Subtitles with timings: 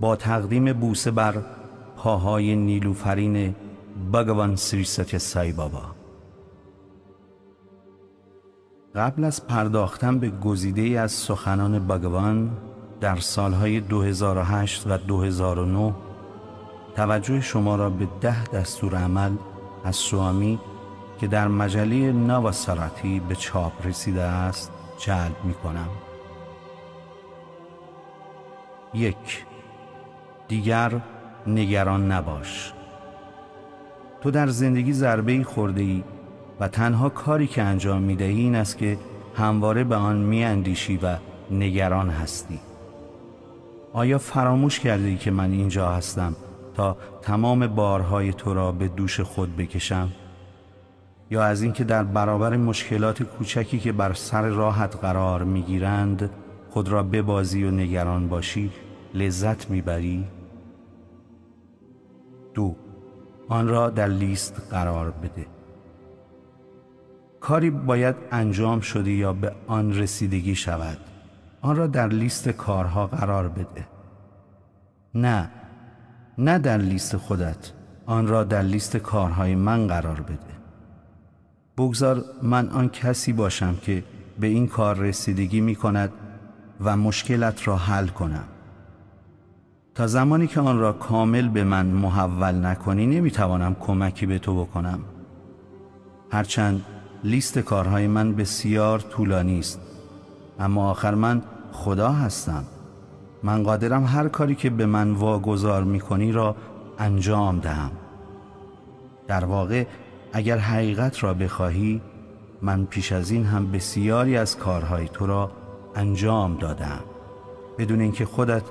[0.00, 1.42] با تقدیم بوسه بر
[1.96, 3.54] پاهای نیلوفرین
[4.12, 5.82] بگوان سریست سای بابا.
[8.94, 12.50] قبل از پرداختن به گزیده از سخنان بگوان
[13.00, 15.94] در سالهای 2008 و 2009
[16.96, 19.32] توجه شما را به ده دستور عمل
[19.84, 20.60] از سوامی
[21.20, 25.88] که در مجله نواسراتی به چاپ رسیده است جلب می کنم.
[28.94, 29.44] یک
[30.50, 31.00] دیگر
[31.46, 32.72] نگران نباش.
[34.20, 36.02] تو در زندگی ضربه خورده ای
[36.60, 38.98] و تنها کاری که انجام می دهی این است که
[39.36, 41.16] همواره به آن می اندیشی و
[41.50, 42.58] نگران هستی.
[43.92, 46.36] آیا فراموش کرده ای که من اینجا هستم
[46.74, 50.08] تا تمام بارهای تو را به دوش خود بکشم؟
[51.30, 56.30] یا از اینکه در برابر مشکلات کوچکی که بر سر راحت قرار می‌گیرند
[56.70, 58.70] خود را ببازی و نگران باشی
[59.14, 60.26] لذت می‌بری؟
[62.54, 62.76] دو.
[63.48, 65.46] آن را در لیست قرار بده.
[67.40, 70.98] کاری باید انجام شده یا به آن رسیدگی شود
[71.62, 73.86] آن را در لیست کارها قرار بده.
[75.14, 75.50] نه
[76.38, 77.72] نه در لیست خودت
[78.06, 80.60] آن را در لیست کارهای من قرار بده.
[81.78, 84.04] بگذار من آن کسی باشم که
[84.40, 86.12] به این کار رسیدگی می کند
[86.80, 88.44] و مشکلت را حل کنم.
[90.00, 95.00] تا زمانی که آن را کامل به من محول نکنی نمی‌توانم کمکی به تو بکنم.
[96.30, 96.84] هرچند
[97.24, 99.80] لیست کارهای من بسیار طولانی است
[100.58, 102.64] اما آخر من خدا هستم.
[103.42, 106.56] من قادرم هر کاری که به من واگذار می‌کنی را
[106.98, 107.90] انجام دهم.
[109.28, 109.86] در واقع
[110.32, 112.00] اگر حقیقت را بخواهی
[112.62, 115.50] من پیش از این هم بسیاری از کارهای تو را
[115.94, 117.00] انجام دادم.
[117.78, 118.62] بدون اینکه خودت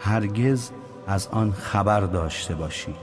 [0.00, 0.70] هرگز
[1.06, 2.94] از آن خبر داشته باشی.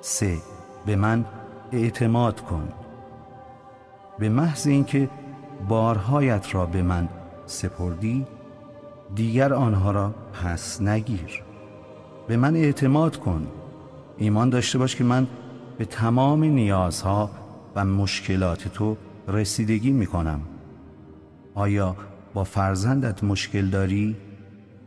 [0.00, 0.38] سه
[0.86, 1.24] به من
[1.72, 2.68] اعتماد کن.
[4.18, 5.10] به محض اینکه
[5.68, 7.08] بارهایت را به من
[7.46, 8.26] سپردی
[9.14, 11.42] دیگر آنها را پس نگیر.
[12.28, 13.46] به من اعتماد کن.
[14.16, 15.26] ایمان داشته باش که من
[15.78, 17.30] به تمام نیازها
[17.76, 18.96] و مشکلات تو
[19.28, 20.40] رسیدگی می کنم
[21.54, 21.96] آیا
[22.34, 24.16] با فرزندت مشکل داری؟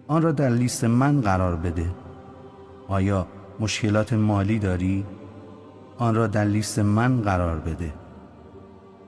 [0.08, 1.91] آن را در لیست من قرار بده.
[2.88, 3.28] آیا
[3.59, 5.06] مشکلات مالی داری؟
[5.97, 7.94] آن را در لیست من قرار بده.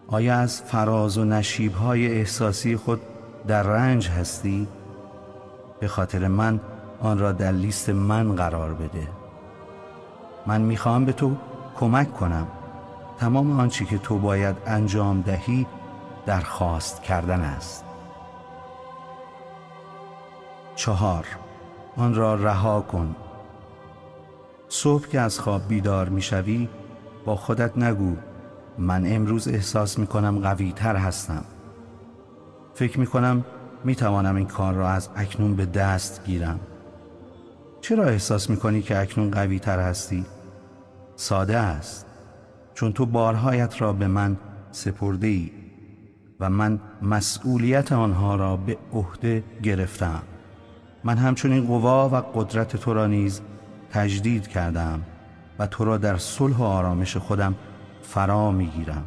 [0.08, 3.02] آیا از فراز و نشیبهای احساسی خود
[3.48, 4.68] در رنج هستی؟
[5.80, 6.60] به خاطر من
[7.02, 9.08] آن را در لیست من قرار بده.
[10.46, 11.36] من می‌خواهم به تو
[11.80, 12.48] کمک کنم.
[13.20, 15.68] تمام آنچه که تو باید انجام دهی
[16.26, 17.86] درخواست کردن است.
[20.76, 21.26] چهار.
[21.98, 23.16] آن را رها کن.
[24.70, 26.70] صبح که از خواب بیدار می‌شوی
[27.26, 28.16] با خودت نگو.
[28.78, 31.46] من امروز احساس می کنم قوی تر هستم.
[32.74, 33.46] فکر می کنم
[33.84, 36.60] می توانم این کار را از اکنون به دست گیرم.
[37.82, 40.26] چرا احساس می کنی که اکنون قوی تر هستی؟
[41.16, 42.06] ساده است.
[42.74, 44.38] چون تو بارهایت را به من
[44.72, 45.52] سپرده ای
[46.40, 50.22] و من مسئولیت آنها را به عهده گرفتم.
[51.06, 53.42] من همچنین قوا و قدرت تو را نیز
[53.92, 55.02] تجدید کردم
[55.60, 57.56] و تو را در صلح و آرامش خودم
[58.02, 59.04] فرا می‌گیرم.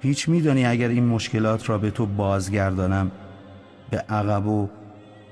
[0.00, 3.10] هیچ میدانی اگر این مشکلات را به تو بازگردانم
[3.90, 4.68] به عقب و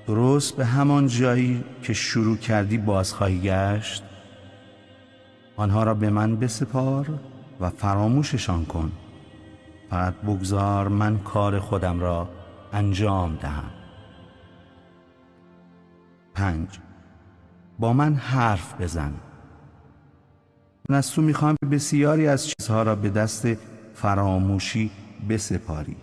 [0.07, 4.03] درست به همان جایی که شروع کردی باز خواهی گشت؟
[5.55, 7.09] آنها را به من بسپار
[7.59, 8.91] و فراموششان کن.
[9.89, 12.29] فقط بگذار من کار خودم را
[12.73, 13.78] انجام دهم.
[16.39, 16.67] پنج.
[17.79, 19.13] با من حرف بزن.
[20.89, 23.47] من از تو می‌خوام بسیاری از چیزها را به دست
[23.93, 24.91] فراموشی
[25.29, 25.95] بسپاری.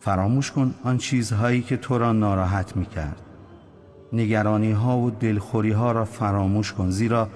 [0.00, 3.22] فراموش کن آن چیزهایی که تو را ناراحت می‌کرد.
[4.12, 7.28] نگرانی ها و دلخوری ها را فراموش کن زیرا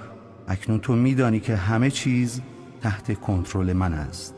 [0.49, 2.41] اکنون تو میدانی که همه چیز
[2.81, 4.35] تحت کنترل من است.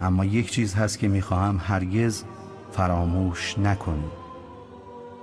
[0.00, 2.24] اما یک چیز هست که می‌خواهم هرگز
[2.72, 4.10] فراموش نکنی.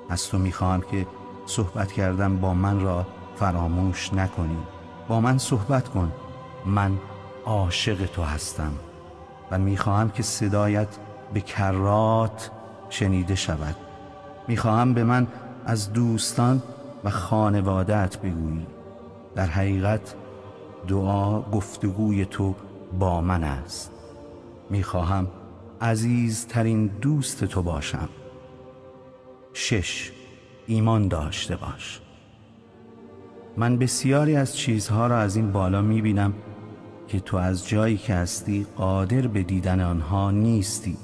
[0.09, 1.07] از تو می‌خواهم که
[1.47, 3.05] صحبت کردن با من را
[3.35, 4.57] فراموش نکنی.
[5.07, 6.11] با من صحبت کن.
[6.65, 6.97] من
[7.45, 8.71] عاشق تو هستم
[9.51, 10.87] و می‌خواهم که صدایت
[11.33, 12.51] به کرات
[12.89, 13.75] شنیده شود.
[14.47, 15.27] می‌خواهم به من
[15.65, 16.61] از دوستان
[17.03, 18.67] و خانوادت بگویی.
[19.35, 20.15] در حقیقت
[20.87, 22.55] دعا گفتگوی تو
[22.99, 23.91] با من است.
[24.69, 25.27] می‌خواهم
[25.81, 28.09] عزیزترین دوست تو باشم.
[29.53, 30.11] شش
[30.67, 32.01] ایمان داشته باش.
[33.57, 36.33] من بسیاری از چیزها را از این بالا می بینم
[37.07, 40.97] که تو از جایی که هستی قادر به دیدن آنها نیستی.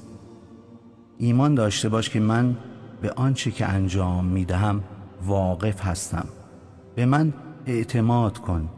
[1.17, 2.57] ایمان داشته باش که من
[3.01, 4.83] به آنچه که انجام می دهم
[5.25, 6.25] واقف هستم.
[6.95, 7.33] به من
[7.65, 8.69] اعتماد کن.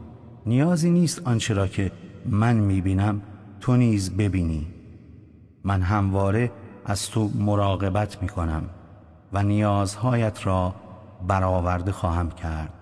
[0.46, 1.92] نیازی نیست آنچه را که
[2.26, 3.22] من می بینم
[3.60, 4.66] تو نیز ببینی.
[5.64, 6.52] من همواره
[6.84, 8.62] از تو مراقبت می کنم
[9.36, 10.74] و نیازهایت را
[11.26, 12.72] برآورده خواهم کرد.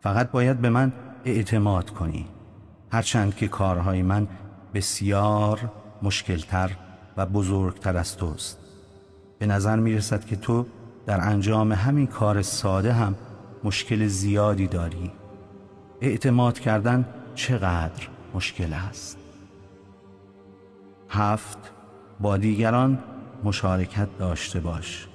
[0.00, 0.92] فقط باید به من
[1.24, 2.26] اعتماد کنی
[2.92, 4.28] هرچند که کارهای من
[4.74, 5.72] بسیار
[6.02, 6.70] مشکلتر
[7.16, 8.58] و بزرگتر از توست.
[9.38, 10.66] به نظر می رسد که تو
[11.06, 13.14] در انجام همین کار ساده هم
[13.64, 15.12] مشکل زیادی داری.
[16.00, 19.18] اعتماد کردن چقدر مشکل است؟
[21.08, 21.58] هفت
[22.20, 22.98] با دیگران
[23.44, 25.09] مشارکت داشته باش.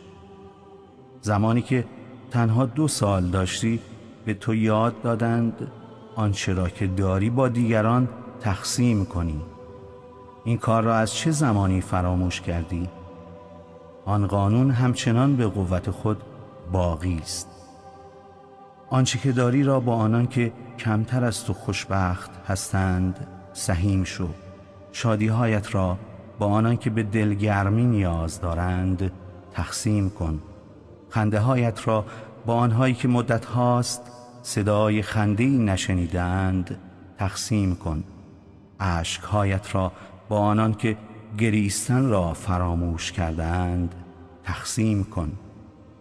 [1.26, 1.86] زمانی که
[2.32, 3.80] تنها دو سال داشتی
[4.26, 5.72] به تو یاد دادند
[6.16, 9.42] آنچه را که داری با دیگران تقسیم کنی.
[10.44, 12.90] این کار را از چه زمانی فراموش کردی؟
[14.06, 16.18] آن قانون همچنان به قوت خود
[16.72, 17.50] باقی است.
[18.90, 24.28] آنچه که داری را با آنان که کمتر از تو خوشبخت هستند سهیم شو.
[24.92, 25.98] شادیهایت را
[26.40, 29.12] با آنان که به دلگرمی نیاز دارند
[29.54, 30.40] تقسیم کن.
[31.16, 32.06] خنده هایت را
[32.46, 34.02] با آنهایی که مدت هاست
[34.42, 36.78] صدای خنده نشنیدند
[37.18, 38.04] تقسیم کن.
[39.24, 39.92] هایت را
[40.30, 40.98] با آنان که
[41.38, 43.96] گریستن را فراموش کردند
[44.44, 45.32] تقسیم کن.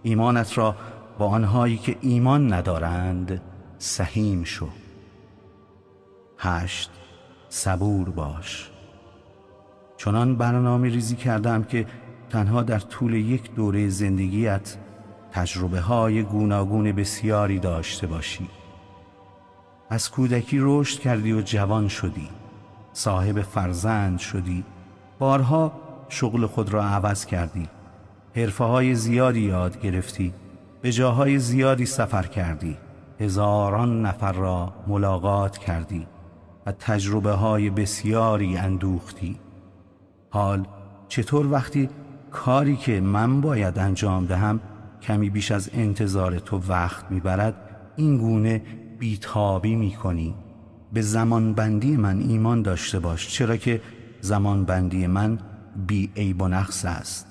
[0.02, 0.76] ایمانت را
[1.18, 3.40] با آنهایی که ایمان ندارند
[3.78, 4.68] سهیم شو.
[6.38, 6.90] هشت.
[7.48, 8.70] صبور باش.
[9.96, 11.86] چنان برنامه ریزی کردم که
[12.30, 14.76] تنها در طول یک دوره زندگیت
[15.34, 18.48] تجربه های گوناگون بسیاری داشته باشی.
[19.90, 22.28] از کودکی رشد کردی و جوان شدی.
[22.92, 24.64] صاحب فرزند شدی.
[25.18, 25.72] بارها
[26.08, 27.68] شغل خود را عوض کردی.
[28.36, 30.34] حرفه های زیادی یاد گرفتی.
[30.82, 32.76] به جاهای زیادی سفر کردی.
[33.20, 36.06] هزاران نفر را ملاقات کردی
[36.66, 39.38] و تجربه های بسیاری اندوختی.
[40.30, 40.66] حال
[41.08, 41.88] چطور وقتی
[42.30, 44.60] کاری که من باید انجام دهم
[45.04, 47.54] کمی بیش از انتظار تو وقت می‌برد
[47.96, 48.62] این گونه
[48.98, 50.34] بیتابی می‌کنی.
[50.92, 53.80] به زمان بندی من ایمان داشته باش چرا که
[54.20, 55.38] زمان بندی من
[55.86, 57.26] بی عیب و نقص است.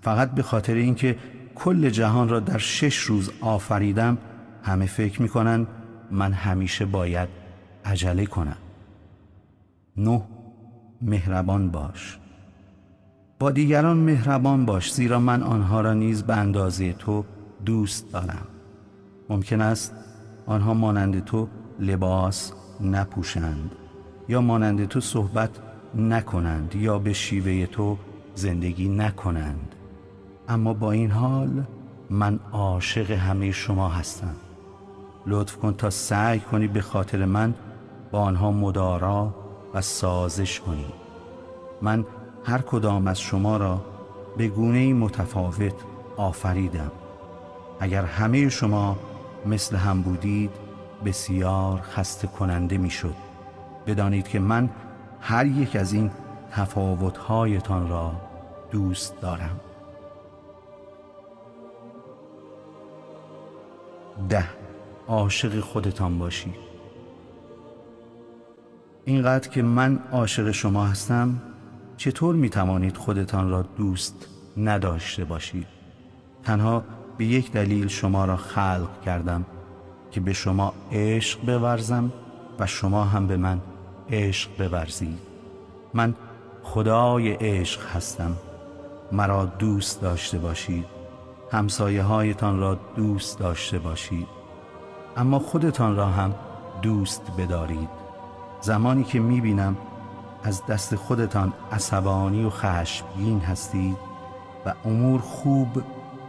[0.00, 1.16] فقط به خاطر اینکه
[1.54, 4.18] کل جهان را در شش روز آفریدم
[4.62, 5.66] همه فکر می‌کنن
[6.10, 7.28] من همیشه باید
[7.84, 8.56] عجله کنم.
[9.96, 10.22] نه
[11.02, 12.18] مهربان باش.
[13.50, 17.24] دیگران مهربان باش زیرا من آنها را نیز به اندازه تو
[17.64, 18.46] دوست دارم.
[19.28, 19.94] ممکن است
[20.46, 21.48] آنها مانند تو
[21.80, 23.70] لباس نپوشند
[24.28, 25.50] یا مانند تو صحبت
[25.94, 27.96] نکنند یا به شیوه تو
[28.34, 29.74] زندگی نکنند.
[30.48, 31.64] اما با این حال
[32.10, 34.34] من عاشق همه شما هستم.
[35.26, 37.54] لطف کن تا سعی کنی به خاطر من
[38.10, 39.34] با آنها مدارا
[39.74, 40.86] و سازش کنی.
[41.82, 42.04] من
[42.46, 43.84] هر کدام از شما را
[44.36, 45.74] به گونه متفاوت
[46.16, 46.90] آفریدم.
[47.80, 48.96] اگر همه شما
[49.46, 50.50] مثل هم بودید
[51.04, 53.14] بسیار خسته کننده می‌شد.
[53.86, 54.70] بدانید که من
[55.20, 56.10] هر یک از این
[56.50, 58.12] تفاوتهایتان را
[58.70, 59.60] دوست دارم.
[64.28, 64.44] ده.
[65.08, 66.54] عاشق خودتان باشید.
[69.04, 71.42] اینقدر که من عاشق شما هستم
[71.96, 75.66] چطور می توانید خودتان را دوست نداشته باشید؟
[76.44, 76.84] تنها
[77.18, 79.44] به یک دلیل شما را خلق کردم
[80.10, 82.12] که به شما عشق بورزم
[82.58, 83.60] و شما هم به من
[84.10, 85.18] عشق بورزید.
[85.94, 86.14] من
[86.62, 88.36] خدای عشق هستم.
[89.12, 90.84] مرا دوست داشته باشید.
[91.52, 94.26] همسایه هایتان را دوست داشته باشید.
[95.16, 96.34] اما خودتان را هم
[96.82, 97.88] دوست بدارید.
[98.60, 99.76] زمانی که می بینم
[100.42, 103.96] از دست خودتان عصبانی و خشمگین هستید
[104.66, 105.82] و امور خوب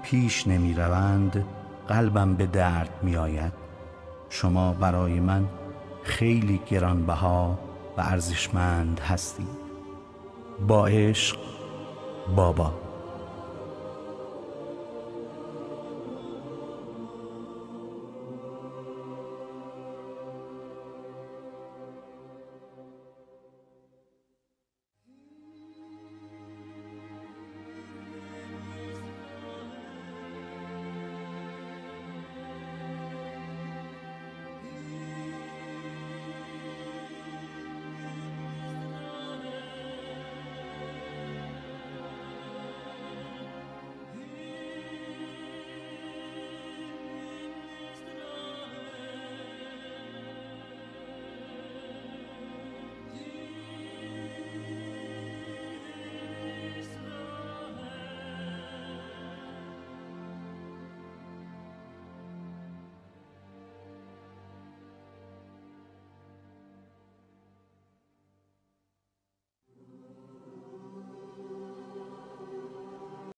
[0.04, 1.46] پیش نمی روند
[1.88, 3.54] قلبم به درد می آید
[4.30, 5.46] شما برای من
[6.04, 7.60] خیلی گرانبها
[7.98, 9.68] و ارزشمند هستید.
[10.68, 11.38] با عشق
[12.36, 12.87] بابا.